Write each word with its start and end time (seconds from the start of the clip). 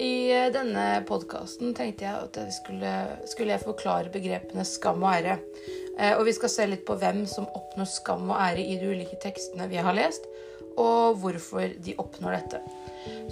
I 0.00 0.12
eh, 0.32 0.48
denne 0.54 0.86
podkasten 1.08 1.74
tenkte 1.76 2.06
jeg 2.06 2.26
at 2.26 2.38
jeg 2.40 2.54
skulle, 2.56 2.92
skulle 3.30 3.54
jeg 3.54 3.64
forklare 3.64 4.12
begrepene 4.12 4.64
skam 4.68 5.02
og 5.04 5.12
ære. 5.14 5.38
Eh, 5.98 6.14
og 6.16 6.24
vi 6.28 6.36
skal 6.36 6.52
se 6.52 6.68
litt 6.70 6.86
på 6.88 6.96
hvem 7.00 7.24
som 7.30 7.48
oppnår 7.48 7.88
skam 7.90 8.30
og 8.30 8.38
ære 8.40 8.64
i 8.64 8.78
de 8.80 8.92
ulike 8.92 9.18
tekstene 9.22 9.68
vi 9.70 9.80
har 9.82 9.96
lest, 9.96 10.28
og 10.80 11.18
hvorfor 11.20 11.74
de 11.84 11.96
oppnår 12.00 12.38
dette. 12.38 12.60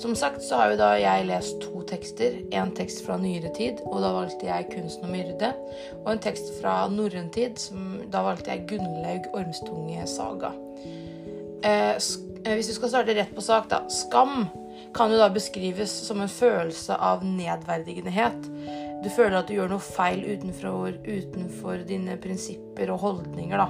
Som 0.01 0.15
sagt 0.17 0.43
så 0.45 0.61
har 0.61 0.73
jo 0.73 0.79
da 0.81 0.89
jeg 0.99 1.27
lest 1.29 1.59
to 1.63 1.83
tekster. 1.89 2.39
En 2.57 2.71
tekst 2.77 3.03
fra 3.07 3.19
nyere 3.21 3.51
tid, 3.57 3.83
og 3.89 4.01
da 4.05 4.13
valgte 4.15 4.49
jeg 4.49 4.69
'Kunsten 4.71 5.09
å 5.09 5.13
myrde'. 5.13 5.53
Og 6.05 6.13
en 6.13 6.23
tekst 6.23 6.53
fra 6.61 6.89
norrøn 6.89 7.31
tid, 7.35 7.59
som 7.59 8.01
da 8.13 8.23
valgte 8.23 8.51
jeg 8.51 8.67
'Gunnlaug 8.69 9.29
Ormstunge 9.35 10.07
saga'. 10.07 10.55
Eh, 11.65 11.95
hvis 12.55 12.69
vi 12.69 12.79
skal 12.79 12.89
starte 12.89 13.15
rett 13.15 13.35
på 13.35 13.41
sak, 13.41 13.69
da. 13.71 13.83
Skam 13.89 14.49
kan 14.95 15.13
jo 15.13 15.19
da 15.21 15.29
beskrives 15.33 15.93
som 16.07 16.21
en 16.23 16.31
følelse 16.31 16.97
av 16.97 17.25
nedverdigenhet. 17.27 18.49
Du 19.05 19.09
føler 19.15 19.39
at 19.39 19.49
du 19.49 19.55
gjør 19.55 19.71
noe 19.73 19.85
feil 19.85 20.25
utenfor, 20.27 20.99
utenfor 21.07 21.85
dine 21.87 22.17
prinsipper 22.21 22.91
og 22.95 23.03
holdninger. 23.05 23.59
da. 23.59 23.69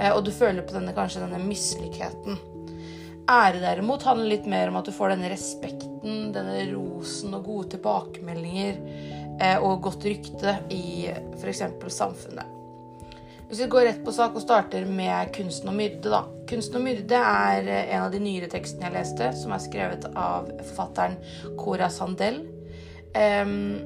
Eh, 0.00 0.12
og 0.14 0.24
du 0.24 0.32
føler 0.32 0.64
på 0.64 0.76
denne, 0.76 0.94
kanskje 0.96 1.24
denne 1.24 1.42
mislykketheten. 1.44 2.40
Ære 3.30 3.60
derimot 3.62 4.04
handler 4.04 4.34
litt 4.34 4.48
mer 4.48 4.68
om 4.68 4.76
at 4.80 4.88
du 4.88 4.92
får 4.92 5.14
denne 5.14 5.30
respekten, 5.32 6.32
denne 6.34 6.58
rosen 6.74 7.32
og 7.36 7.46
gode 7.48 7.70
tilbakemeldinger 7.76 8.80
eh, 9.40 9.56
og 9.60 9.84
godt 9.86 10.04
rykte 10.08 10.58
i 10.72 11.08
f.eks. 11.40 11.64
samfunnet. 11.88 12.63
Hvis 13.48 13.60
vi 13.60 13.66
går 13.70 13.84
rett 13.88 14.04
på 14.04 14.12
sak 14.12 14.36
og 14.36 14.42
starter 14.42 14.86
med 14.88 15.32
'Kunsten 15.34 15.68
å 15.68 15.74
myrde', 15.76 16.10
da. 16.10 16.24
'Kunsten 16.48 16.80
å 16.80 16.84
myrde' 16.84 17.20
er 17.20 17.68
eh, 17.68 17.94
en 17.94 18.06
av 18.06 18.12
de 18.12 18.18
nyere 18.18 18.48
tekstene 18.48 18.88
jeg 18.88 18.96
leste, 18.96 19.32
som 19.36 19.52
er 19.52 19.60
skrevet 19.60 20.06
av 20.16 20.48
forfatteren 20.62 21.18
Cora 21.60 21.90
Sandel. 21.90 22.40
Um, 23.14 23.84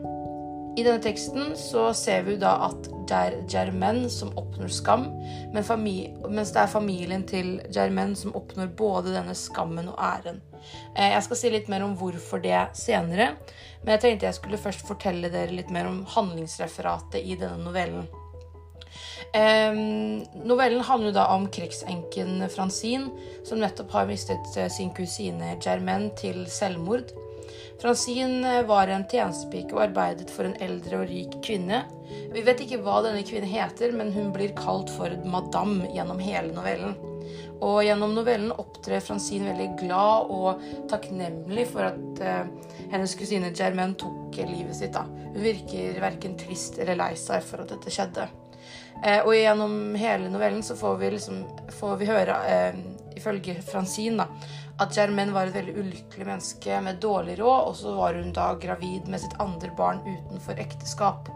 I 0.79 0.85
denne 0.87 1.03
teksten 1.03 1.57
så 1.59 1.91
ser 1.93 2.23
vi 2.23 2.37
da 2.41 2.55
at 2.69 2.87
det 3.09 3.19
er 3.19 3.37
Germaine 3.51 4.09
som 4.13 4.31
oppnår 4.39 4.71
skam, 4.73 5.09
men 5.53 5.65
mens 6.31 6.53
det 6.55 6.61
er 6.63 6.71
familien 6.71 7.25
til 7.27 7.59
Germaine 7.75 8.17
som 8.17 8.37
oppnår 8.39 8.71
både 8.79 9.17
denne 9.17 9.35
skammen 9.35 9.91
og 9.91 9.99
æren. 9.99 10.41
Eh, 10.95 11.11
jeg 11.17 11.25
skal 11.27 11.41
si 11.41 11.51
litt 11.51 11.69
mer 11.69 11.83
om 11.85 11.97
hvorfor 11.99 12.41
det 12.45 12.61
senere, 12.79 13.35
men 13.83 13.95
jeg 13.97 14.05
tenkte 14.05 14.31
jeg 14.31 14.39
skulle 14.39 14.63
først 14.63 14.87
fortelle 14.87 15.33
dere 15.35 15.57
litt 15.57 15.71
mer 15.75 15.91
om 15.91 16.05
handlingsreferatet 16.15 17.21
i 17.25 17.37
denne 17.41 17.59
novellen. 17.65 18.09
Um, 19.29 20.23
novellen 20.49 20.81
handler 20.81 21.13
da 21.13 21.27
om 21.35 21.49
krigsenken 21.53 22.47
Francine, 22.49 23.11
som 23.45 23.61
nettopp 23.61 23.93
har 23.93 24.07
mistet 24.09 24.57
eh, 24.57 24.71
sin 24.73 24.89
kusine 24.97 25.53
Germaine 25.61 26.15
til 26.17 26.47
selvmord. 26.49 27.13
Francine 27.83 28.55
eh, 28.59 28.65
var 28.67 28.89
en 28.89 29.05
tjenestepike 29.11 29.77
og 29.77 29.85
arbeidet 29.91 30.31
for 30.33 30.49
en 30.49 30.57
eldre 30.65 31.03
og 31.03 31.13
rik 31.13 31.37
kvinne. 31.45 31.83
Vi 32.33 32.43
vet 32.47 32.65
ikke 32.65 32.81
hva 32.83 33.03
denne 33.05 33.21
kvinnen 33.27 33.53
heter, 33.53 33.93
men 33.97 34.15
hun 34.17 34.33
blir 34.33 34.57
kalt 34.57 34.91
for 34.97 35.13
madame 35.29 35.93
gjennom 35.93 36.25
hele 36.25 36.55
novellen. 36.57 36.97
Og 37.61 37.83
gjennom 37.85 38.17
novellen 38.17 38.55
opptrer 38.55 39.05
Francine 39.05 39.53
veldig 39.53 39.71
glad 39.83 40.33
og 40.33 40.67
takknemlig 40.91 41.69
for 41.71 41.91
at 41.91 42.25
eh, 42.25 42.75
hennes 42.95 43.17
kusine 43.19 43.53
Germaine 43.53 43.99
tok 44.01 44.41
livet 44.41 44.77
sitt. 44.79 44.97
Da. 44.97 45.05
Hun 45.05 45.43
virker 45.45 46.01
verken 46.03 46.39
trist 46.41 46.81
eller 46.81 46.97
lei 46.97 47.13
seg 47.19 47.45
for 47.45 47.67
at 47.67 47.77
dette 47.77 47.93
skjedde. 47.93 48.31
Eh, 49.05 49.21
og 49.23 49.35
gjennom 49.37 49.95
hele 49.99 50.31
novellen 50.33 50.63
så 50.67 50.77
får 50.79 50.97
vi, 51.03 51.11
liksom, 51.15 51.43
får 51.81 51.99
vi 52.01 52.09
høre, 52.09 52.39
eh, 52.51 52.81
ifølge 53.19 53.59
Francine, 53.63 54.27
at 54.79 54.95
Germaine 54.95 55.35
var 55.35 55.47
et 55.47 55.55
veldig 55.55 55.75
ulykkelig 55.75 56.27
menneske 56.27 56.81
med 56.83 57.01
dårlig 57.03 57.39
råd, 57.39 57.69
og 57.69 57.77
så 57.77 57.95
var 57.95 58.19
hun 58.19 58.33
da 58.33 58.53
gravid 58.55 59.09
med 59.11 59.23
sitt 59.23 59.35
andre 59.43 59.71
barn 59.77 60.03
utenfor 60.07 60.59
ekteskap. 60.59 61.31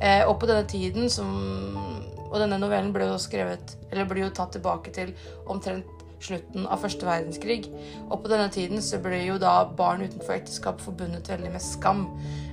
Eh, 0.00 0.24
og 0.28 0.38
på 0.40 0.48
denne 0.48 0.64
tiden 0.68 1.10
som 1.12 1.30
Og 2.30 2.38
denne 2.38 2.60
novellen 2.62 2.92
ble 2.94 3.08
jo 3.10 3.16
skrevet 3.20 3.72
Eller 3.90 4.06
ble 4.08 4.22
jo 4.22 4.28
tatt 4.30 4.54
tilbake 4.54 4.92
til 4.94 5.10
omtrent 5.50 6.00
slutten 6.20 6.66
av 6.68 6.82
første 6.82 7.06
verdenskrig. 7.08 7.64
Og 8.08 8.22
på 8.22 8.30
denne 8.30 8.50
tiden 8.52 8.82
så 8.84 9.00
ble 9.02 9.22
jo 9.24 9.38
da 9.40 9.64
barn 9.64 10.04
utenfor 10.04 10.36
ekteskap 10.36 10.82
forbundet 10.84 11.30
veldig 11.32 11.52
med 11.54 11.64
skam. 11.64 12.04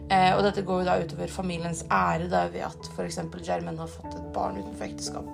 Eh, 0.08 0.32
og 0.38 0.44
dette 0.46 0.64
går 0.64 0.82
jo 0.82 0.88
da 0.88 0.98
utover 1.04 1.32
familiens 1.32 1.84
ære 1.92 2.30
da, 2.32 2.46
ved 2.54 2.64
at 2.70 2.90
f.eks. 2.94 3.20
Germaine 3.44 3.80
har 3.82 3.92
fått 3.92 4.16
et 4.16 4.34
barn 4.36 4.60
utenfor 4.62 4.88
ekteskap. 4.88 5.32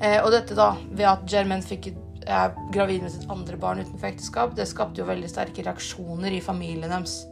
Eh, 0.00 0.20
og 0.22 0.30
dette 0.32 0.56
da, 0.56 0.72
ved 0.88 1.08
at 1.10 1.26
Germaine 1.28 1.66
fikk 1.66 1.90
er 2.28 2.52
gravid 2.72 3.02
med 3.02 3.12
sitt 3.12 3.30
andre 3.32 3.56
barn 3.60 3.80
utenfor 3.80 4.10
ekteskap, 4.10 4.54
det 4.56 4.68
skapte 4.68 5.00
jo 5.00 5.08
veldig 5.08 5.30
sterke 5.30 5.64
reaksjoner 5.64 6.34
i 6.36 6.44
familien 6.44 6.92
deres. 6.92 7.22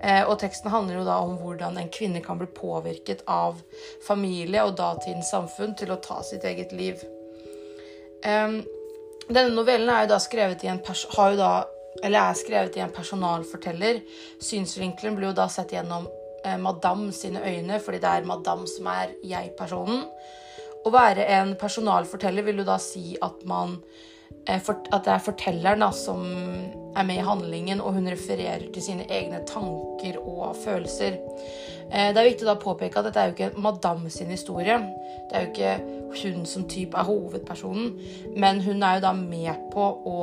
Eh, 0.00 0.22
og 0.24 0.38
teksten 0.40 0.72
handler 0.72 1.00
jo 1.00 1.06
da 1.08 1.18
om 1.20 1.36
hvordan 1.40 1.76
en 1.76 1.90
kvinne 1.92 2.22
kan 2.24 2.40
bli 2.40 2.48
påvirket 2.56 3.24
av 3.28 3.60
familie 4.06 4.64
og 4.64 4.78
datidens 4.80 5.32
samfunn 5.32 5.74
til 5.76 5.92
å 5.92 6.00
ta 6.00 6.22
sitt 6.24 6.46
eget 6.48 6.72
liv. 6.72 7.02
Eh, 8.24 8.60
denne 9.28 9.52
novellen 9.54 9.92
er 9.92 10.06
jo 10.06 10.14
da 10.14 10.20
skrevet 10.22 10.64
i 10.64 10.72
en 10.72 10.80
har 10.88 11.34
jo 11.34 11.40
da 11.40 11.52
eller 12.02 12.20
er 12.20 12.38
skrevet 12.38 12.76
i 12.78 12.84
en 12.84 12.94
personalforteller. 12.94 14.00
Synsvinkelen 14.42 15.16
blir 15.18 15.30
jo 15.30 15.38
da 15.40 15.48
sett 15.50 15.74
gjennom 15.74 16.06
eh, 16.44 16.58
madame 16.60 17.12
sine 17.12 17.42
øyne, 17.42 17.80
fordi 17.82 18.00
det 18.02 18.12
er 18.12 18.28
madame 18.28 18.68
som 18.70 18.88
er 18.92 19.16
jeg-personen. 19.26 20.06
Å 20.80 20.92
være 20.94 21.26
en 21.36 21.56
personalforteller 21.60 22.46
vil 22.46 22.62
jo 22.62 22.68
da 22.68 22.78
si 22.80 23.16
at 23.20 23.42
man 23.48 23.76
eh, 24.46 24.60
at 24.60 25.04
det 25.04 25.14
er 25.14 25.24
fortelleren 25.24 25.84
da, 25.84 25.90
som 25.92 26.24
er 26.96 27.06
med 27.06 27.20
i 27.20 27.26
handlingen, 27.26 27.80
og 27.80 27.94
hun 27.96 28.08
refererer 28.10 28.70
til 28.74 28.82
sine 28.82 29.06
egne 29.10 29.42
tanker 29.48 30.18
og 30.22 30.56
følelser. 30.64 31.18
Eh, 31.90 32.10
det 32.14 32.20
er 32.20 32.28
viktig 32.28 32.48
å 32.50 32.58
påpeke 32.60 33.00
at 33.00 33.08
dette 33.08 33.22
er 33.22 33.30
jo 33.30 33.36
ikke 33.36 33.62
madame 33.62 34.10
sin 34.10 34.30
historie. 34.30 34.78
Det 35.30 35.36
er 35.36 35.46
jo 35.46 35.50
ikke 35.50 35.98
hun 36.20 36.46
som 36.46 36.64
type 36.70 36.98
er 36.98 37.06
hovedpersonen, 37.06 37.92
men 38.36 38.60
hun 38.64 38.82
er 38.82 38.98
jo 38.98 39.04
da 39.04 39.12
med 39.14 39.68
på 39.70 39.84
å 40.10 40.16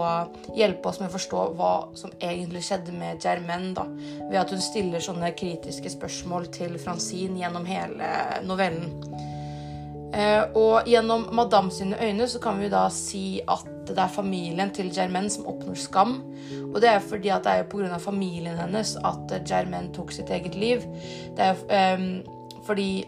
hjelpe 0.56 0.90
oss 0.90 1.00
med 1.00 1.10
å 1.10 1.16
forstå 1.16 1.46
hva 1.60 1.72
som 1.96 2.12
egentlig 2.20 2.66
skjedde 2.68 2.96
med 2.96 3.24
Germaine, 3.24 3.74
da, 3.78 3.88
ved 4.28 4.42
at 4.42 4.52
hun 4.52 4.64
stiller 4.64 5.04
sånne 5.04 5.32
kritiske 5.38 5.92
spørsmål 5.96 6.50
til 6.56 6.76
Francine 6.82 7.40
gjennom 7.40 7.68
hele 7.68 8.12
novellen. 8.48 8.92
Eh, 10.14 10.44
og 10.56 10.88
gjennom 10.88 11.28
Madame 11.36 11.72
sine 11.72 12.00
øyne 12.00 12.28
så 12.32 12.40
kan 12.44 12.60
vi 12.60 12.72
da 12.72 12.88
si 12.94 13.42
at 13.48 13.77
det 13.96 14.04
er 14.04 14.14
familien 14.14 14.72
til 14.76 14.90
Germaine 14.94 15.32
som 15.32 15.48
oppnår 15.50 15.78
skam. 15.80 16.18
Og 16.74 16.80
det 16.84 16.90
er 16.92 17.04
fordi 17.04 17.32
at 17.34 17.46
det 17.46 17.54
er 17.54 17.70
pga. 17.70 17.98
familien 17.98 18.58
hennes 18.58 18.96
at 19.06 19.36
Germaine 19.48 19.94
tok 19.94 20.12
sitt 20.12 20.30
eget 20.30 20.56
liv. 20.56 20.84
Det 21.38 21.46
er 21.46 21.96
um, 21.98 22.08
fordi 22.68 23.06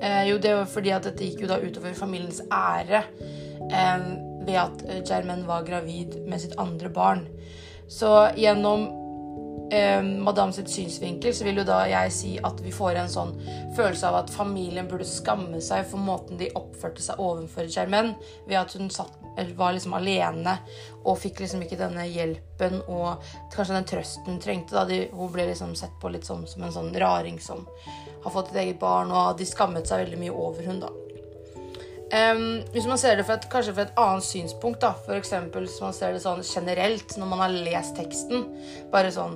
uh, 0.00 0.24
Jo, 0.30 0.38
det 0.38 0.56
var 0.56 0.64
fordi 0.64 0.90
at 0.90 1.04
dette 1.04 1.24
gikk 1.24 1.44
jo 1.44 1.52
da 1.52 1.60
utover 1.60 1.94
familiens 1.94 2.42
ære 2.52 3.04
um, 3.60 4.08
ved 4.46 4.58
at 4.60 4.84
Germaine 5.08 5.46
var 5.46 5.64
gravid 5.64 6.20
med 6.28 6.38
sitt 6.40 6.58
andre 6.58 6.88
barn. 6.88 7.26
Så 7.88 8.30
gjennom 8.36 9.03
eh, 9.72 10.02
madame 10.02 10.52
sitt 10.52 10.70
synsvinkel, 10.70 11.34
så 11.34 11.44
vil 11.46 11.60
jo 11.60 11.66
da 11.68 11.82
jeg 11.88 12.12
si 12.14 12.32
at 12.42 12.60
vi 12.64 12.72
får 12.74 13.00
en 13.00 13.12
sånn 13.12 13.34
følelse 13.76 14.08
av 14.08 14.18
at 14.22 14.32
familien 14.34 14.88
burde 14.90 15.06
skamme 15.08 15.60
seg 15.64 15.86
for 15.90 16.02
måten 16.02 16.40
de 16.40 16.50
oppførte 16.58 17.04
seg 17.04 17.20
overfor 17.22 17.68
Germaine, 17.70 18.16
ved 18.48 18.60
at 18.60 18.74
hun 18.78 18.90
satt, 18.92 19.16
var 19.58 19.74
liksom 19.74 19.96
alene 19.98 20.58
og 21.02 21.18
fikk 21.18 21.42
liksom 21.42 21.64
ikke 21.64 21.80
denne 21.80 22.04
hjelpen 22.06 22.78
og 22.84 23.24
kanskje 23.54 23.74
den 23.74 23.88
trøsten 23.90 24.42
trengte. 24.42 24.76
da 24.76 24.84
de, 24.88 25.08
Hun 25.12 25.32
ble 25.32 25.48
liksom 25.50 25.74
sett 25.78 25.96
på 26.00 26.12
litt 26.12 26.26
som, 26.26 26.46
som 26.46 26.62
en 26.62 26.74
sånn 26.74 26.94
raring 26.94 27.40
som 27.42 27.66
har 28.24 28.32
fått 28.32 28.52
et 28.52 28.62
eget 28.62 28.78
barn, 28.80 29.10
og 29.12 29.38
de 29.38 29.48
skammet 29.48 29.88
seg 29.88 30.06
veldig 30.06 30.20
mye 30.22 30.36
over 30.46 30.64
hun 30.64 30.84
da. 30.84 30.92
Um, 32.14 32.62
hvis 32.70 32.86
man 32.86 32.98
ser 33.00 33.16
det 33.16 33.24
fra 33.26 33.38
et, 33.40 33.46
kanskje 33.50 33.72
fra 33.74 33.86
et 33.88 33.96
annet 33.98 34.26
synspunkt, 34.26 34.84
da, 34.84 34.92
f.eks. 35.02 35.32
hvis 35.56 35.80
man 35.82 35.96
ser 35.96 36.14
det 36.14 36.20
sånn 36.22 36.44
generelt 36.46 37.16
når 37.18 37.30
man 37.30 37.42
har 37.42 37.56
lest 37.66 37.96
teksten, 37.98 38.44
bare 38.92 39.10
sånn 39.14 39.34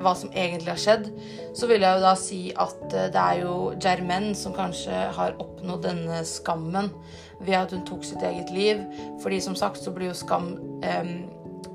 hva 0.00 0.14
som 0.16 0.32
egentlig 0.32 0.72
har 0.72 0.80
skjedd, 0.80 1.08
så 1.56 1.68
vil 1.70 1.84
jeg 1.84 1.98
jo 1.98 2.04
da 2.04 2.12
si 2.18 2.40
at 2.52 2.84
eh, 2.92 3.10
det 3.12 3.24
er 3.24 3.42
jo 3.42 3.56
Germaine 3.80 4.36
som 4.38 4.56
kanskje 4.56 5.02
har 5.16 5.36
oppnådd 5.42 5.84
denne 5.88 6.22
skammen 6.28 6.92
ved 7.40 7.56
at 7.56 7.74
hun 7.74 7.84
tok 7.88 8.06
sitt 8.06 8.24
eget 8.26 8.52
liv. 8.54 8.80
Fordi 9.22 9.40
som 9.44 9.58
sagt 9.58 9.82
så 9.82 9.92
blir 9.94 10.10
jo 10.10 10.16
skam 10.16 10.54
eh, 10.86 11.12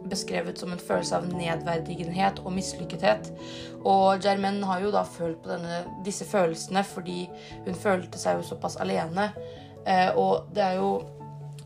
beskrevet 0.09 0.59
som 0.59 0.73
en 0.73 0.81
følelse 0.81 1.17
av 1.17 1.27
nedverdigenhet 1.33 2.41
og 2.43 2.53
mislykkethet. 2.55 3.31
Og 3.85 4.21
Germaine 4.23 4.65
har 4.69 4.81
jo 4.83 4.93
da 4.93 5.03
følt 5.07 5.41
på 5.43 5.51
denne, 5.51 5.83
disse 6.05 6.27
følelsene 6.29 6.85
fordi 6.87 7.25
hun 7.65 7.77
følte 7.77 8.21
seg 8.21 8.39
jo 8.39 8.49
såpass 8.49 8.79
alene. 8.81 9.31
Eh, 9.85 10.09
og 10.17 10.49
det 10.55 10.65
er 10.65 10.79
jo 10.81 10.97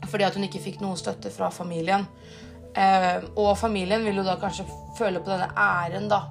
fordi 0.08 0.24
at 0.24 0.36
hun 0.36 0.48
ikke 0.48 0.64
fikk 0.64 0.84
noe 0.84 0.98
støtte 1.00 1.32
fra 1.34 1.50
familien. 1.54 2.06
Eh, 2.78 3.24
og 3.36 3.58
familien 3.60 4.04
vil 4.06 4.22
jo 4.22 4.28
da 4.28 4.38
kanskje 4.40 4.68
føle 4.98 5.22
på 5.24 5.32
denne 5.32 5.50
æren 5.58 6.08
da, 6.12 6.24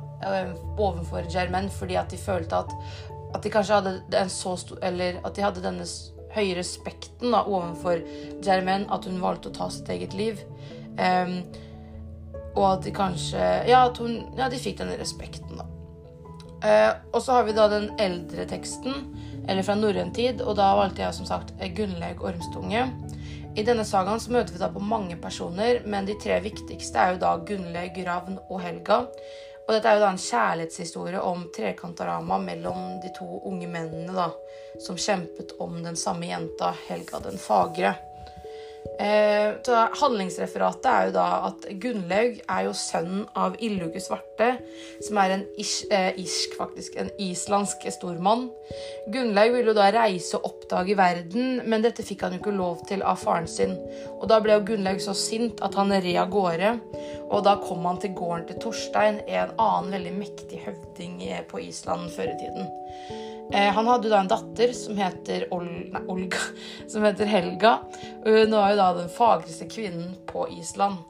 overfor 0.79 1.29
Germain 1.31 1.69
fordi 1.71 1.99
at 2.01 2.11
de 2.11 2.19
følte 2.19 2.57
at, 2.57 2.73
at 3.35 3.43
de 3.45 3.53
kanskje 3.53 3.79
hadde 3.81 3.93
en 4.19 4.31
så 4.33 4.57
stor 4.57 4.79
Eller 4.83 5.21
at 5.25 5.37
de 5.37 5.45
hadde 5.45 5.63
denne 5.63 5.87
høye 6.35 6.57
respekten 6.59 7.33
da, 7.33 7.45
overfor 7.45 8.03
Germain 8.45 8.87
at 8.93 9.07
hun 9.09 9.23
valgte 9.23 9.53
å 9.53 9.57
ta 9.57 9.71
sitt 9.73 9.89
eget 9.93 10.15
liv. 10.17 10.43
Um, 10.99 11.41
og 12.57 12.65
at 12.73 12.85
de 12.85 12.93
kanskje 12.95 13.41
Ja, 13.69 13.87
at 13.87 13.99
hun, 14.03 14.21
ja 14.39 14.49
de 14.51 14.61
fikk 14.61 14.81
denne 14.83 14.99
respekten, 15.01 15.61
da. 15.61 15.67
Uh, 16.59 16.93
og 17.15 17.23
så 17.23 17.39
har 17.39 17.47
vi 17.47 17.55
da 17.55 17.69
den 17.71 17.93
eldre 18.03 18.45
teksten, 18.51 19.13
eller 19.49 19.65
fra 19.65 19.77
norrøn 19.79 20.11
tid, 20.13 20.43
og 20.43 20.59
da 20.59 20.73
valgte 20.77 21.05
jeg 21.05 21.17
som 21.17 21.29
sagt 21.29 21.55
Gunnlaug 21.77 22.25
Ormstunge. 22.27 22.89
I 23.59 23.65
denne 23.67 23.87
sagaen 23.87 24.21
så 24.23 24.33
møter 24.35 24.55
vi 24.55 24.61
da 24.61 24.69
på 24.71 24.83
mange 24.83 25.17
personer, 25.19 25.81
men 25.87 26.07
de 26.07 26.19
tre 26.21 26.37
viktigste 26.45 26.99
er 27.01 27.15
jo 27.15 27.23
da 27.23 27.37
Gunnlaug, 27.47 27.97
Ravn 28.07 28.41
og 28.45 28.61
Helga. 28.63 29.05
Og 29.69 29.75
dette 29.75 29.91
er 29.91 29.99
jo 29.99 30.05
da 30.07 30.11
en 30.15 30.23
kjærlighetshistorie 30.23 31.21
om 31.21 31.43
trekantarama 31.53 32.39
mellom 32.41 32.95
de 33.03 33.11
to 33.13 33.27
unge 33.51 33.69
mennene 33.69 34.15
da, 34.17 34.31
som 34.81 34.97
kjempet 34.97 35.59
om 35.61 35.83
den 35.85 35.97
samme 36.01 36.31
jenta, 36.31 36.73
Helga 36.87 37.21
den 37.27 37.37
fagre. 37.37 37.93
Eh, 38.99 39.55
handlingsreferatet 40.01 40.87
er 40.91 41.05
jo 41.07 41.13
da 41.15 41.27
at 41.47 41.67
Gunnlaug 41.79 42.41
er 42.41 42.65
jo 42.67 42.73
sønnen 42.75 43.29
av 43.39 43.55
Illuge 43.63 44.03
Svarte, 44.03 44.49
som 45.07 45.21
er 45.23 45.35
en 45.37 45.45
ish, 45.55 45.85
eh, 45.95 46.19
isk, 46.19 46.57
faktisk, 46.59 46.97
en 46.99 47.13
islandsk 47.23 47.87
stormann. 47.95 48.49
Gunnlaug 49.07 49.55
ville 49.55 49.71
jo 49.71 49.77
da 49.79 49.93
reise 49.95 50.41
og 50.41 50.51
oppdage 50.51 50.97
verden, 50.99 51.63
men 51.65 51.87
dette 51.87 52.03
fikk 52.03 52.27
han 52.27 52.35
jo 52.35 52.43
ikke 52.43 52.57
lov 52.59 52.83
til 52.91 53.07
av 53.07 53.23
faren 53.23 53.47
sin. 53.47 53.77
Og 54.19 54.27
da 54.33 54.41
ble 54.43 54.59
jo 54.59 54.67
Gunnlaug 54.73 54.99
så 55.05 55.15
sint 55.15 55.63
at 55.63 55.79
han 55.79 55.95
red 55.95 56.19
av 56.19 56.35
gårde, 56.35 56.75
og 57.31 57.47
da 57.47 57.55
kom 57.63 57.87
han 57.87 58.03
til 58.03 58.17
gården 58.19 58.49
til 58.51 58.61
Torstein, 58.67 59.23
en 59.29 59.55
annen 59.59 59.95
veldig 59.95 60.19
mektig 60.19 60.65
høvding 60.67 61.23
på 61.47 61.63
Island 61.69 62.11
før 62.17 62.35
i 62.35 62.39
tiden. 62.43 63.28
Eh, 63.53 63.73
han 63.73 63.87
hadde 63.87 64.11
da 64.13 64.21
en 64.21 64.29
datter 64.29 64.73
som 64.77 64.99
heter 65.01 65.47
Ol 65.57 65.69
nei, 65.93 66.03
Olga, 66.13 66.41
som 66.91 67.05
heter 67.07 67.29
Helga. 67.31 67.79
Hun 68.25 68.53
var 68.53 68.73
jo 68.73 68.81
da 68.81 68.89
den 68.99 69.13
fagreste 69.13 69.69
kvinnen 69.73 70.13
på 70.29 70.49
Island. 70.59 71.01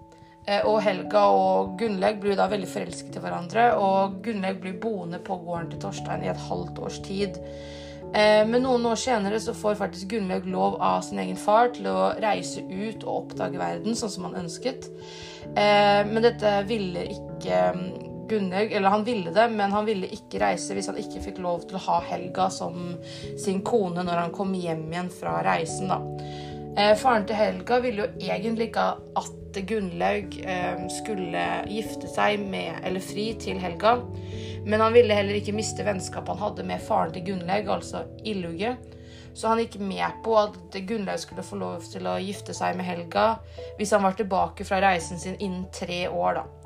Eh, 0.47 0.63
og 0.63 0.79
Helga 0.85 1.25
og 1.35 1.75
Gunnlaug 1.81 2.23
blir 2.23 2.39
da 2.39 2.47
veldig 2.51 2.71
forelsket 2.71 3.19
i 3.19 3.25
hverandre, 3.25 3.73
og 3.83 4.21
Gunnlaug 4.25 4.63
blir 4.63 4.79
boende 4.81 5.21
på 5.25 5.41
gården 5.43 5.73
til 5.73 5.83
Torstein 5.83 6.25
i 6.25 6.31
et 6.31 6.47
halvt 6.49 6.79
års 6.79 7.03
tid. 7.05 7.41
Eh, 8.15 8.45
men 8.49 8.63
noen 8.63 8.87
år 8.89 9.01
senere 9.03 9.41
så 9.43 9.53
får 9.57 9.81
faktisk 9.83 10.15
Gunnlaug 10.15 10.47
lov 10.49 10.79
av 10.79 11.03
sin 11.05 11.19
egen 11.19 11.37
far 11.37 11.75
til 11.75 11.91
å 11.91 12.13
reise 12.23 12.63
ut 12.63 13.03
og 13.03 13.25
oppdage 13.25 13.59
verden, 13.61 13.99
sånn 13.99 14.15
som 14.15 14.31
han 14.31 14.45
ønsket. 14.45 14.93
Men 15.49 16.21
dette 16.21 16.51
ville 16.69 17.07
ikke 17.09 17.61
Gunnlaug 18.29 18.73
Eller 18.73 18.93
han 18.93 19.05
ville 19.05 19.33
det, 19.35 19.49
men 19.53 19.73
han 19.73 19.87
ville 19.89 20.11
ikke 20.15 20.41
reise 20.43 20.77
hvis 20.77 20.91
han 20.91 21.01
ikke 21.01 21.23
fikk 21.25 21.41
lov 21.45 21.67
til 21.69 21.79
å 21.79 21.85
ha 21.87 21.99
Helga 22.11 22.49
som 22.53 22.95
sin 23.41 23.63
kone 23.67 24.05
når 24.05 24.23
han 24.25 24.35
kom 24.37 24.55
hjem 24.57 24.87
igjen 24.93 25.11
fra 25.13 25.39
reisen, 25.47 25.91
da. 25.91 25.99
Eh, 26.79 26.95
faren 26.97 27.25
til 27.27 27.35
Helga 27.35 27.81
ville 27.83 28.05
jo 28.05 28.29
egentlig 28.29 28.69
ikke 28.69 28.85
at 29.19 29.59
Gunnlaug 29.67 30.37
eh, 30.45 30.85
skulle 30.93 31.47
gifte 31.67 32.11
seg 32.13 32.45
med 32.53 32.85
eller 32.87 33.03
fri 33.03 33.33
til 33.41 33.59
Helga. 33.59 33.97
Men 34.69 34.85
han 34.85 34.95
ville 34.95 35.17
heller 35.17 35.41
ikke 35.41 35.57
miste 35.57 35.87
vennskapet 35.87 36.37
han 36.37 36.45
hadde 36.45 36.67
med 36.69 36.85
faren 36.85 37.15
til 37.15 37.25
Gunnlaug, 37.31 37.73
altså 37.79 38.05
Illuge. 38.23 38.77
Så 39.35 39.51
han 39.51 39.61
gikk 39.63 39.79
med 39.83 40.23
på 40.25 40.37
at 40.39 40.79
Gunnlaug 40.87 41.19
skulle 41.23 41.47
få 41.47 41.59
lov 41.59 41.85
til 41.91 42.07
å 42.11 42.17
gifte 42.23 42.55
seg 42.57 42.79
med 42.79 42.89
Helga 42.89 43.27
hvis 43.79 43.93
han 43.95 44.03
var 44.03 44.17
tilbake 44.19 44.67
fra 44.67 44.81
reisen 44.83 45.19
sin 45.19 45.37
innen 45.39 45.67
tre 45.75 46.05
år, 46.09 46.41
da. 46.41 46.58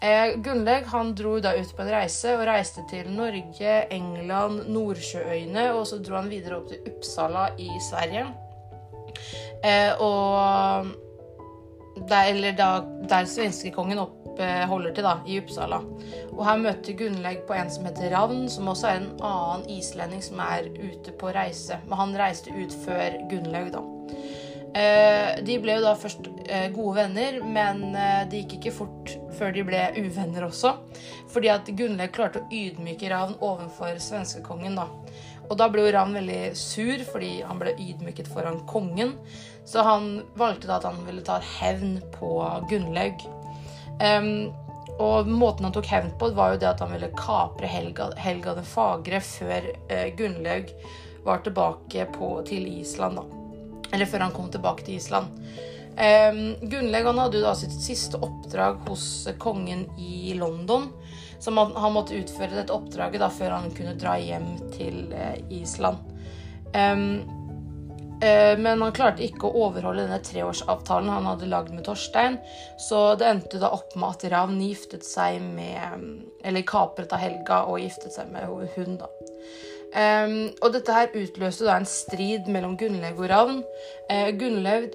Eh, 0.00 0.36
Gunnlaug 0.36 0.84
han 0.84 1.14
dro 1.14 1.34
da 1.44 1.52
ut 1.56 1.74
på 1.76 1.82
en 1.84 1.90
reise 1.92 2.32
og 2.32 2.46
reiste 2.48 2.80
til 2.88 3.10
Norge, 3.12 3.74
England, 3.92 4.62
Nordsjøøyene, 4.72 5.66
og 5.76 5.84
så 5.90 5.98
dro 6.00 6.16
han 6.16 6.30
videre 6.32 6.56
opp 6.56 6.70
til 6.70 6.86
Uppsala 6.88 7.50
i 7.60 7.68
Sverige. 7.84 8.24
Eh, 9.60 10.00
og 10.00 10.88
der, 12.08 12.30
eller 12.30 12.56
da, 12.56 12.70
der 13.10 13.28
svenskekongen 13.28 14.00
oppholder 14.00 14.96
til, 14.96 15.04
da, 15.04 15.14
i 15.28 15.36
Uppsala. 15.42 15.82
Og 16.32 16.44
her 16.48 16.64
møter 16.64 16.96
Gunnlaug 16.96 17.44
på 17.44 17.60
en 17.60 17.72
som 17.74 17.84
heter 17.90 18.14
Ravn, 18.14 18.46
som 18.48 18.72
også 18.72 18.88
er 18.88 19.02
en 19.02 19.10
annen 19.20 19.68
islending 19.76 20.24
som 20.24 20.40
er 20.46 20.70
ute 20.80 21.12
på 21.20 21.34
reise. 21.36 21.76
Men 21.84 22.00
han 22.00 22.16
reiste 22.22 22.56
ut 22.56 22.72
før 22.86 23.20
Gunnlaug, 23.28 23.74
da. 23.76 23.84
Eh, 24.70 25.40
de 25.42 25.56
ble 25.58 25.74
jo 25.78 25.82
da 25.82 25.96
først 25.98 26.28
eh, 26.46 26.68
gode 26.70 27.00
venner, 27.00 27.40
men 27.42 27.88
eh, 27.90 28.22
det 28.30 28.44
gikk 28.44 28.60
ikke 28.60 28.74
fort 28.76 29.14
før 29.38 29.54
de 29.56 29.64
ble 29.66 29.80
uvenner 29.98 30.46
også. 30.46 30.76
Fordi 31.32 31.50
at 31.50 31.70
Gunnlaug 31.74 32.14
klarte 32.14 32.44
å 32.44 32.48
ydmyke 32.54 33.10
Ravn 33.10 33.38
overfor 33.40 33.98
svenskekongen. 34.02 34.78
da. 34.78 34.86
Og 35.50 35.58
da 35.58 35.66
ble 35.70 35.88
jo 35.88 35.94
Ravn 35.96 36.14
veldig 36.20 36.54
sur 36.58 37.02
fordi 37.10 37.40
han 37.42 37.58
ble 37.58 37.74
ydmyket 37.74 38.30
foran 38.30 38.62
kongen. 38.70 39.16
Så 39.66 39.82
han 39.86 40.20
valgte 40.38 40.70
da 40.70 40.78
at 40.78 40.86
han 40.86 41.02
ville 41.06 41.26
ta 41.26 41.40
hevn 41.58 41.98
på 42.14 42.36
Gunnlaug. 42.70 43.26
Um, 44.00 44.48
og 45.02 45.28
måten 45.28 45.66
han 45.66 45.74
tok 45.74 45.90
hevn 45.90 46.14
på, 46.20 46.30
var 46.36 46.54
jo 46.54 46.62
det 46.62 46.70
at 46.70 46.80
han 46.84 46.94
ville 46.94 47.10
kapre 47.18 47.68
Helga, 47.68 48.10
Helga 48.20 48.54
den 48.56 48.68
fagre 48.68 49.20
før 49.24 49.68
uh, 49.90 50.08
Gunnlaug 50.16 50.72
var 51.26 51.44
tilbake 51.44 52.06
på, 52.14 52.32
til 52.48 52.70
Island. 52.78 53.20
da. 53.20 53.39
Eller 53.92 54.06
før 54.06 54.26
han 54.26 54.34
kom 54.34 54.50
tilbake 54.52 54.86
til 54.86 54.98
Island. 55.00 55.30
Um, 56.00 56.54
Gunnlaug 56.70 57.10
hadde 57.18 57.40
jo 57.40 57.44
da 57.44 57.56
sitt 57.58 57.74
siste 57.76 58.20
oppdrag 58.22 58.78
hos 58.88 59.04
kongen 59.42 59.84
i 59.98 60.32
London. 60.38 60.88
Så 61.40 61.52
han, 61.56 61.74
han 61.76 61.92
måtte 61.92 62.16
utføre 62.16 62.54
dette 62.54 62.74
oppdraget 62.74 63.20
da, 63.22 63.28
før 63.32 63.56
han 63.58 63.74
kunne 63.74 63.98
dra 64.00 64.14
hjem 64.20 64.54
til 64.76 65.10
uh, 65.12 65.36
Island. 65.52 66.00
Um, 66.72 67.04
uh, 68.22 68.54
men 68.60 68.84
han 68.84 68.94
klarte 68.96 69.26
ikke 69.26 69.48
å 69.48 69.66
overholde 69.66 70.06
denne 70.06 70.20
treårsavtalen 70.24 71.10
han 71.10 71.28
hadde 71.32 71.50
lagd 71.50 71.74
med 71.74 71.84
Torstein. 71.88 72.38
Så 72.80 73.02
det 73.20 73.28
endte 73.28 73.60
da 73.60 73.72
opp 73.76 73.96
med 73.96 74.14
at 74.14 74.28
Ravn 74.32 74.60
giftet 74.62 75.04
seg 75.04 75.40
med 75.42 76.06
Eller 76.46 76.64
kapret 76.64 77.12
av 77.12 77.20
Helga 77.20 77.64
og 77.68 77.82
giftet 77.82 78.14
seg 78.14 78.30
med 78.32 78.48
hun, 78.76 78.96
da. 79.02 79.10
Um, 79.90 80.52
og 80.62 80.70
dette 80.76 80.94
her 80.94 81.16
utløste 81.18 81.66
da 81.66 81.74
en 81.80 81.88
strid 81.88 82.46
mellom 82.52 82.76
Gunnlaug 82.78 83.24
og 83.24 83.30
Ravn. 83.32 83.62
Uh, 84.10 84.30
Gunnlaug 84.38 84.94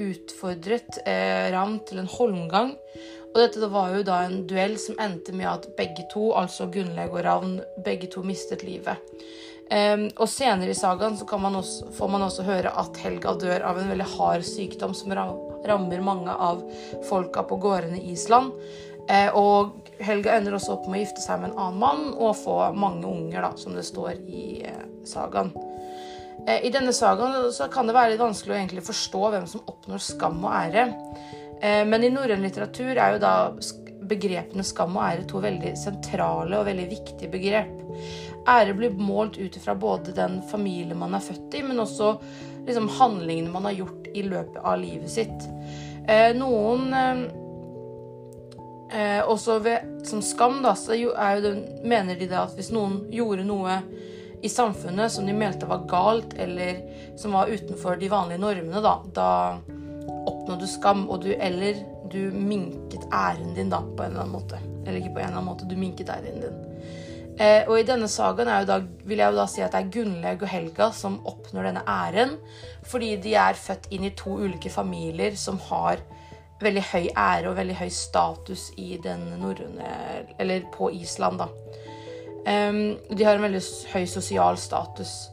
utfordret 0.00 1.00
uh, 1.06 1.46
Ravn 1.54 1.78
til 1.88 2.02
en 2.02 2.10
holmgang. 2.12 2.74
Og 3.30 3.38
dette 3.38 3.70
var 3.72 3.94
jo 3.94 4.02
da 4.04 4.24
en 4.26 4.42
duell 4.50 4.74
som 4.82 4.98
endte 5.00 5.32
med 5.36 5.48
at 5.48 5.68
begge 5.78 6.04
to, 6.12 6.32
altså 6.36 6.66
Gunnlaug 6.72 7.14
og 7.14 7.24
Ravn, 7.24 7.60
begge 7.86 8.10
to 8.12 8.24
mistet 8.26 8.66
livet. 8.66 9.00
Um, 9.70 10.08
og 10.18 10.26
senere 10.26 10.72
i 10.72 10.74
sagaen 10.74 11.14
så 11.14 11.38
man 11.38 11.60
også, 11.60 11.92
får 11.94 12.08
man 12.10 12.24
også 12.26 12.42
høre 12.42 12.72
at 12.74 12.96
Helga 13.04 13.36
dør 13.38 13.62
av 13.68 13.78
en 13.78 13.92
veldig 13.92 14.08
hard 14.16 14.42
sykdom 14.42 14.96
som 14.98 15.14
rammer 15.14 16.02
mange 16.02 16.34
av 16.34 16.64
folka 17.06 17.44
på 17.46 17.60
gårdene 17.62 18.00
i 18.00 18.16
Island. 18.16 18.50
Uh, 19.10 19.30
og 19.34 19.90
Helga 20.04 20.36
ender 20.36 20.54
også 20.56 20.76
opp 20.76 20.86
med 20.88 21.00
å 21.00 21.02
gifte 21.02 21.24
seg 21.24 21.40
med 21.40 21.50
en 21.50 21.58
annen 21.58 21.80
mann 21.82 22.04
og 22.14 22.36
få 22.38 22.56
mange 22.76 23.08
unger, 23.08 23.42
da, 23.42 23.50
som 23.58 23.74
det 23.76 23.84
står 23.88 24.14
i 24.30 24.62
eh, 24.64 24.86
sagaen. 25.04 25.50
Eh, 26.46 26.64
I 26.66 26.72
denne 26.72 26.94
sagaen 26.96 27.50
kan 27.72 27.88
det 27.88 27.96
være 27.96 28.14
litt 28.14 28.22
vanskelig 28.22 28.54
å 28.54 28.58
egentlig 28.58 28.86
forstå 28.86 29.22
hvem 29.34 29.46
som 29.50 29.66
oppnår 29.68 30.02
skam 30.04 30.40
og 30.44 30.54
ære. 30.56 30.86
Eh, 31.60 31.82
men 31.88 32.06
i 32.06 32.12
norrøn 32.12 32.44
litteratur 32.44 32.94
er 32.94 33.16
jo 33.16 33.22
da 33.22 33.34
begrepene 34.10 34.64
skam 34.66 34.96
og 34.96 35.04
ære 35.06 35.26
to 35.30 35.42
veldig 35.44 35.74
sentrale 35.78 36.58
og 36.58 36.66
veldig 36.66 36.88
viktige 36.90 37.30
begrep. 37.30 37.76
Ære 38.48 38.74
blir 38.78 38.96
målt 38.96 39.36
ut 39.38 39.58
ifra 39.58 39.76
både 39.78 40.16
den 40.16 40.40
familien 40.50 40.98
man 40.98 41.14
er 41.14 41.24
født 41.24 41.58
i, 41.60 41.62
men 41.66 41.82
også 41.82 42.14
liksom, 42.66 42.88
handlingene 42.96 43.52
man 43.52 43.68
har 43.68 43.76
gjort 43.82 44.08
i 44.16 44.24
løpet 44.26 44.64
av 44.64 44.80
livet 44.80 45.12
sitt. 45.12 45.46
Eh, 46.08 46.32
noen 46.34 46.88
eh, 48.92 49.20
også 49.24 49.58
ved, 49.64 50.06
som 50.06 50.22
skam, 50.22 50.60
da, 50.62 50.74
så 50.74 50.96
det, 50.96 51.54
mener 51.84 52.18
de 52.18 52.28
da 52.30 52.44
at 52.46 52.56
hvis 52.58 52.72
noen 52.74 53.02
gjorde 53.12 53.46
noe 53.48 53.80
i 54.42 54.48
samfunnet 54.48 55.12
som 55.12 55.26
de 55.28 55.36
meldte 55.36 55.68
var 55.68 55.84
galt, 55.90 56.34
eller 56.40 56.80
som 57.20 57.36
var 57.36 57.52
utenfor 57.52 58.00
de 58.00 58.08
vanlige 58.10 58.40
normene, 58.40 58.80
da, 58.84 58.96
da 59.14 59.30
oppnådde 60.26 60.64
du 60.64 60.70
skam, 60.70 61.06
og 61.10 61.24
du, 61.24 61.32
eller 61.36 61.82
du 62.10 62.30
minket 62.34 63.06
æren 63.14 63.54
din 63.54 63.70
da, 63.72 63.82
på 63.84 64.02
en 64.02 64.12
eller 64.12 64.24
annen 64.24 64.34
måte. 64.34 64.60
Eller 64.86 65.00
ikke 65.00 65.14
på 65.14 65.22
en 65.22 65.28
eller 65.28 65.38
annen 65.38 65.50
måte, 65.52 65.68
du 65.68 65.76
minket 65.78 66.10
æren 66.12 66.40
din. 66.42 66.66
Eh, 67.40 67.64
og 67.68 67.78
i 67.78 67.86
denne 67.88 68.08
sagaen 68.10 68.50
da, 68.68 68.80
vil 69.08 69.20
jeg 69.22 69.32
jo 69.32 69.38
da 69.38 69.46
si 69.48 69.62
at 69.64 69.72
det 69.72 69.80
er 69.80 69.92
Gunnlaug 69.94 70.42
og 70.44 70.50
Helga 70.50 70.90
som 70.96 71.20
oppnår 71.28 71.70
denne 71.70 71.84
æren, 71.88 72.34
fordi 72.88 73.14
de 73.22 73.36
er 73.38 73.56
født 73.56 73.88
inn 73.94 74.04
i 74.08 74.14
to 74.16 74.34
ulike 74.40 74.72
familier 74.72 75.36
som 75.40 75.60
har 75.70 76.02
veldig 76.60 76.84
høy 76.92 77.08
ære 77.16 77.50
og 77.50 77.56
veldig 77.56 77.76
høy 77.80 77.88
status 77.94 78.70
i 78.80 78.98
den 79.02 79.22
norrøne 79.40 79.90
Eller 80.38 80.66
på 80.74 80.90
Island, 80.92 81.40
da. 81.40 81.48
Um, 82.40 82.96
de 83.16 83.24
har 83.24 83.36
en 83.36 83.44
veldig 83.44 83.62
høy 83.92 84.06
sosial 84.08 84.56
status. 84.58 85.30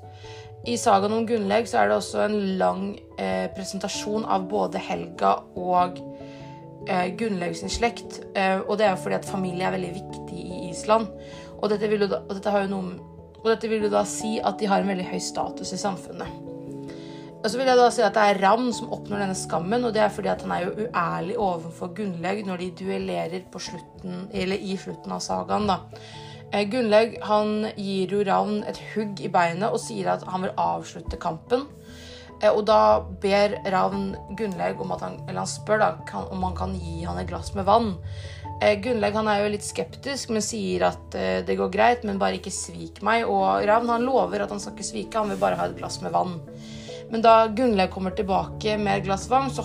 I 0.67 0.75
sagaen 0.75 1.13
om 1.15 1.25
Gunnlaug 1.27 1.67
så 1.69 1.79
er 1.79 1.87
det 1.87 1.95
også 1.95 2.23
en 2.25 2.37
lang 2.59 2.81
eh, 3.21 3.45
presentasjon 3.55 4.25
av 4.27 4.49
både 4.51 4.81
Helga 4.83 5.37
og 5.55 6.01
eh, 6.89 7.13
Gunnlaug 7.15 7.55
sin 7.55 7.71
slekt. 7.71 8.19
Eh, 8.35 8.59
og 8.59 8.75
det 8.79 8.87
er 8.87 8.95
jo 8.95 9.03
fordi 9.05 9.19
at 9.19 9.29
familie 9.29 9.63
er 9.67 9.77
veldig 9.77 9.93
viktig 9.95 10.41
i 10.41 10.59
Island. 10.67 11.07
Og 11.61 11.71
dette, 11.71 11.87
jo 11.87 12.09
da, 12.09 12.19
og 12.19 12.35
dette, 12.35 12.65
noe, 12.73 12.97
og 13.37 13.47
dette 13.47 13.71
vil 13.71 13.87
jo 13.87 13.93
da 13.93 14.03
si 14.09 14.35
at 14.43 14.59
de 14.59 14.67
har 14.67 14.83
en 14.83 14.91
veldig 14.91 15.07
høy 15.07 15.21
status 15.23 15.71
i 15.71 15.79
samfunnet. 15.79 16.46
Og 17.47 17.51
så 17.53 17.61
vil 17.61 17.69
jeg 17.71 17.79
da 17.79 17.83
si 17.95 18.01
at 18.03 18.11
det 18.11 18.23
er 18.27 18.37
Ravn 18.43 18.73
som 18.75 18.89
oppnår 18.91 19.21
denne 19.23 19.35
skammen, 19.39 19.85
og 19.87 19.93
det 19.95 20.01
er 20.03 20.09
fordi 20.11 20.27
at 20.27 20.41
han 20.43 20.51
er 20.51 20.65
jo 20.65 20.71
uærlig 20.83 21.35
overfor 21.39 21.93
Gunnlaug 21.95 22.41
når 22.43 22.59
de 22.59 22.65
duellerer 22.81 23.45
på 23.53 23.61
slutten, 23.63 24.25
eller 24.35 24.59
i 24.59 24.73
slutten 24.75 25.13
av 25.15 25.21
sagaen. 25.23 25.69
da. 25.69 25.77
Eh, 26.51 26.65
Gunnlaug 26.67 27.13
han 27.23 27.69
gir 27.77 28.11
jo 28.11 28.25
Ravn 28.27 28.65
et 28.67 28.81
hugg 28.91 29.21
i 29.23 29.31
beinet 29.31 29.71
og 29.71 29.79
sier 29.79 30.09
at 30.11 30.25
han 30.27 30.43
vil 30.43 30.51
avslutte 30.59 31.15
kampen. 31.23 31.63
Eh, 32.41 32.51
og 32.51 32.65
da 32.67 32.99
ber 33.23 33.55
Ravn 33.71 34.09
Gunnlaug 34.35 34.83
om 34.83 34.91
at 34.97 35.05
han, 35.05 35.15
eller 35.29 35.45
han 35.45 35.53
spør 35.53 35.79
da, 35.85 35.93
om 36.25 36.43
han 36.49 36.57
kan 36.57 36.75
gi 36.75 37.05
han 37.07 37.21
et 37.21 37.31
glass 37.31 37.53
med 37.55 37.63
vann. 37.69 37.93
Eh, 38.59 38.75
Gunnlaug 38.83 39.15
han 39.21 39.29
er 39.31 39.45
jo 39.45 39.53
litt 39.55 39.69
skeptisk, 39.69 40.35
men 40.35 40.43
sier 40.43 40.89
at 40.89 41.15
det 41.47 41.55
går 41.55 41.71
greit, 41.71 42.03
men 42.03 42.19
bare 42.19 42.41
ikke 42.41 42.51
svik 42.51 42.99
meg. 43.07 43.23
Og 43.23 43.63
Ravn 43.71 43.95
han 43.95 44.03
lover 44.03 44.43
at 44.43 44.51
han 44.51 44.59
skal 44.59 44.75
ikke 44.75 44.89
svike, 44.91 45.15
han 45.15 45.31
vil 45.31 45.39
bare 45.39 45.61
ha 45.61 45.69
et 45.71 45.79
glass 45.79 46.01
med 46.03 46.11
vann. 46.11 46.41
Men 47.11 47.23
da 47.23 47.47
Gunnlaug 47.47 47.91
kommer 47.93 48.11
tilbake 48.15 48.77
med 48.77 48.99
et 48.99 49.05
glass 49.07 49.27
vann, 49.31 49.51
så, 49.53 49.63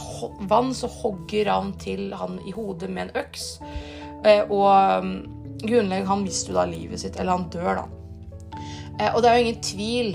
vann, 0.50 0.70
så 0.74 0.90
hogger 1.00 1.48
Ravn 1.50 1.72
til 1.82 2.12
han 2.14 2.38
i 2.46 2.54
hodet 2.54 2.90
med 2.90 3.08
en 3.08 3.22
øks. 3.24 3.46
Eh, 4.24 4.44
og 4.46 5.04
mm, 5.04 5.16
Gunnlaug 5.64 6.06
han 6.06 6.22
mister 6.22 6.54
jo 6.54 6.60
da 6.60 6.66
livet 6.70 7.02
sitt, 7.02 7.18
eller 7.18 7.38
han 7.38 7.48
dør, 7.52 7.82
da. 7.82 7.86
Eh, 9.00 9.10
og 9.10 9.22
det 9.22 9.30
er 9.30 9.38
jo 9.38 9.46
ingen 9.46 9.62
tvil 9.66 10.12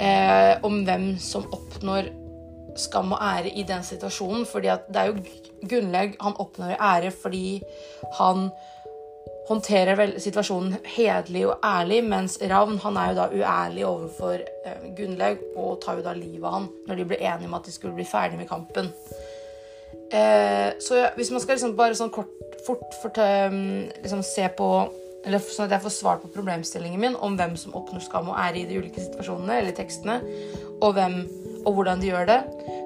eh, 0.00 0.54
om 0.64 0.82
hvem 0.86 1.08
som 1.20 1.48
oppnår 1.52 2.12
skam 2.80 3.12
og 3.14 3.22
ære 3.22 3.52
i 3.54 3.62
den 3.68 3.84
situasjonen. 3.86 4.46
fordi 4.46 4.72
at 4.72 4.88
det 4.88 5.02
er 5.02 5.12
jo 5.12 5.68
Gunnlaug 5.68 6.16
han 6.20 6.40
oppnår 6.40 6.76
ære 6.76 7.10
fordi 7.22 7.62
han 8.18 8.48
håndterer 9.48 9.98
vel 9.98 10.14
situasjonen 10.22 10.78
hederlig 10.94 11.44
og 11.50 11.64
ærlig, 11.64 12.00
mens 12.08 12.38
Ravn 12.50 12.78
han 12.80 12.96
er 12.96 13.10
jo 13.10 13.18
da 13.18 13.26
uærlig 13.34 13.86
overfor 13.86 14.40
eh, 14.40 14.88
Gunnlaug 14.96 15.42
og 15.60 15.78
tar 15.84 15.98
jo 15.98 16.06
da 16.06 16.14
livet 16.16 16.46
av 16.48 16.58
han 16.58 16.68
når 16.88 17.00
de 17.00 17.08
ble 17.10 17.20
enige 17.20 17.50
om 17.50 17.56
at 17.58 17.68
de 17.68 17.74
skulle 17.74 17.96
bli 17.96 18.08
ferdig 18.08 18.40
med 18.40 18.48
kampen. 18.48 18.88
Eh, 20.14 20.70
så 20.80 21.00
ja, 21.02 21.12
hvis 21.16 21.32
man 21.34 21.44
skal 21.44 21.58
liksom 21.58 21.76
bare 21.76 21.96
sånn 21.98 22.12
kort, 22.14 22.32
fort 22.66 22.96
fort 23.02 23.20
um, 23.20 23.84
liksom 24.00 24.24
se 24.24 24.48
på 24.56 24.68
eller 25.24 25.40
sånn 25.40 25.68
at 25.68 25.78
jeg 25.78 25.84
får 25.86 25.94
svar 25.94 26.18
på 26.20 26.28
problemstillingen 26.34 27.00
min 27.00 27.14
om 27.24 27.36
hvem 27.38 27.54
som 27.56 27.72
oppnår 27.76 28.02
skam 28.04 28.28
og 28.28 28.36
ære 28.36 28.60
i 28.60 28.66
de 28.68 28.76
ulike 28.76 29.00
situasjonene 29.00 29.56
eller 29.60 29.76
tekstene, 29.76 30.18
og, 30.82 30.90
hvem, 30.98 31.22
og 31.64 31.78
hvordan 31.78 32.02
de 32.02 32.10
gjør 32.10 32.28
det, 32.28 32.40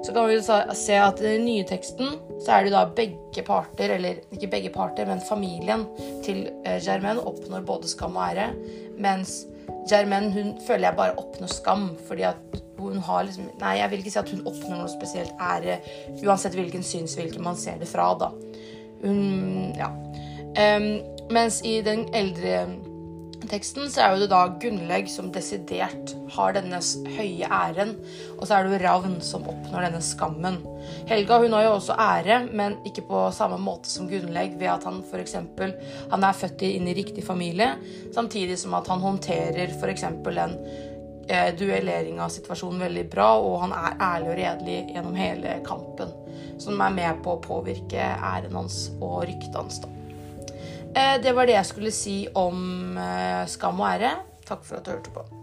så 0.07 0.15
kan 0.15 0.29
vi 0.29 0.37
se 0.39 0.99
at 1.03 1.19
den 1.19 1.43
nye 1.43 1.67
teksten 1.67 2.15
så 2.39 2.55
er 2.55 2.65
det 2.65 2.73
da 2.73 2.85
begge 2.95 3.43
parter, 3.45 3.95
eller 3.97 4.21
ikke 4.35 4.51
begge 4.51 4.71
parter, 4.73 5.07
men 5.09 5.23
familien 5.27 5.85
til 6.25 6.45
eh, 6.65 6.79
Germaine 6.83 7.23
oppnår 7.27 7.65
både 7.67 7.91
skam 7.91 8.17
og 8.17 8.25
ære, 8.29 8.49
mens 8.99 9.41
Germaine 9.89 10.31
hun 10.33 10.55
føler 10.67 10.89
jeg 10.89 10.99
bare 10.99 11.17
oppnår 11.19 11.51
skam, 11.51 11.89
fordi 12.07 12.27
at 12.29 12.59
hun 12.79 12.97
har 13.03 13.25
liksom 13.27 13.49
Nei, 13.59 13.75
jeg 13.81 13.91
vil 13.91 14.03
ikke 14.03 14.13
si 14.13 14.21
at 14.21 14.31
hun 14.31 14.45
oppnår 14.47 14.77
noe 14.81 14.91
spesielt 14.91 15.41
ære, 15.43 15.79
uansett 16.23 16.55
hvilken 16.55 16.85
synsvinkel 16.85 17.43
man 17.43 17.59
ser 17.59 17.79
det 17.81 17.89
fra, 17.91 18.11
da. 18.19 18.31
Hun 19.03 19.75
Ja. 19.79 19.91
Um, 20.49 21.03
mens 21.29 21.59
i 21.61 21.75
den 21.85 22.07
eldre 22.15 22.63
teksten 23.47 23.87
så 23.87 24.03
er 24.03 24.17
det 24.19 24.27
da 24.31 24.41
Gunnlaug 24.59 25.07
som 25.07 25.29
desidert 25.31 26.11
har 26.35 26.55
denne 26.57 26.81
høye 27.15 27.47
æren, 27.47 27.93
og 28.35 28.43
så 28.43 28.57
er 28.57 28.65
det 28.65 28.73
jo 28.73 28.79
Ravn 28.83 29.15
som 29.23 29.47
oppnår 29.47 29.85
denne 29.87 30.01
skammen. 30.03 30.57
Helga 31.07 31.37
hun 31.39 31.55
har 31.55 31.63
jo 31.67 31.75
også 31.77 31.95
ære, 31.95 32.41
men 32.51 32.75
ikke 32.89 33.05
på 33.07 33.21
samme 33.35 33.59
måte 33.61 33.91
som 33.91 34.09
Gunnlaug, 34.11 34.57
ved 34.59 34.71
at 34.73 34.87
han 34.89 35.01
f.eks. 35.07 35.37
han 36.11 36.27
er 36.27 36.39
født 36.41 36.65
inn 36.67 36.89
i 36.89 36.97
riktig 36.97 37.23
familie, 37.25 37.71
samtidig 38.15 38.57
som 38.59 38.75
at 38.79 38.89
han 38.91 39.03
håndterer 39.05 39.75
f.eks. 39.77 40.03
en 40.09 40.57
eh, 41.29 41.53
duellering 41.55 42.19
av 42.19 42.33
situasjonen 42.35 42.83
veldig 42.89 43.05
bra, 43.13 43.29
og 43.39 43.61
han 43.67 43.77
er 43.77 44.01
ærlig 44.09 44.33
og 44.33 44.41
redelig 44.41 44.81
gjennom 44.95 45.15
hele 45.19 45.59
kampen, 45.67 46.11
som 46.59 46.81
er 46.81 46.97
med 46.97 47.23
på 47.23 47.37
å 47.37 47.43
påvirke 47.45 48.11
æren 48.17 48.59
hans 48.59 48.89
og 48.99 49.23
ryktet 49.29 49.55
hans. 49.55 49.79
da. 49.85 49.98
Eh, 50.95 51.21
det 51.23 51.35
var 51.35 51.45
det 51.45 51.57
jeg 51.57 51.65
skulle 51.65 51.91
si 51.93 52.15
om 52.35 52.97
eh, 52.97 53.43
skam 53.47 53.79
og 53.79 53.91
ære. 53.93 54.15
Takk 54.45 54.65
for 54.65 54.79
at 54.81 54.85
du 54.85 54.91
hørte 54.95 55.13
på. 55.13 55.38